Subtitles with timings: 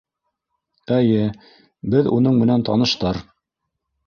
[0.95, 1.27] Әйе,
[1.97, 3.23] беҙ уның менән таныштар.